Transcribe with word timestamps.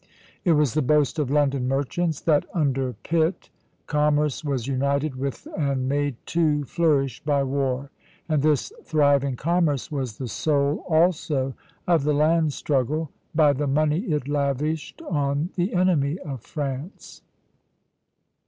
It 0.43 0.53
was 0.53 0.73
the 0.73 0.81
boast 0.81 1.19
of 1.19 1.29
London 1.29 1.67
merchants 1.67 2.21
that 2.21 2.47
under 2.55 2.93
Pitt 3.03 3.51
commerce 3.85 4.43
was 4.43 4.65
united 4.65 5.13
with 5.15 5.47
and 5.55 5.87
made 5.87 6.15
to 6.25 6.63
flourish 6.63 7.23
by 7.23 7.43
war; 7.43 7.91
and 8.27 8.41
this 8.41 8.73
thriving 8.83 9.35
commerce 9.35 9.91
was 9.91 10.17
the 10.17 10.27
soul 10.27 10.83
also 10.89 11.53
of 11.87 12.03
the 12.03 12.15
land 12.15 12.51
struggle, 12.53 13.11
by 13.35 13.53
the 13.53 13.67
money 13.67 13.99
it 14.05 14.27
lavished 14.27 15.03
on 15.03 15.51
the 15.55 15.71
enemy 15.75 16.17
of 16.17 16.41
France. 16.41 17.21